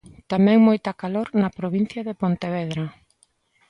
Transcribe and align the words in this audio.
Tamén 0.31 0.59
moita 0.67 0.91
calor 1.01 1.27
na 1.41 1.49
provincia 1.59 2.01
de 2.07 2.17
Pontevedra. 2.21 2.85